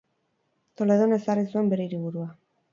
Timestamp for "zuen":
1.53-1.71